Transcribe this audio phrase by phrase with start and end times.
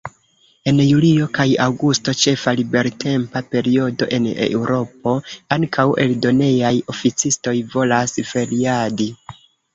[0.69, 5.15] En julio kaj aŭgusto, ĉefa libertempa periodo en Eŭropo,
[5.59, 9.11] ankaŭ eldonejaj oficistoj volas feriadi.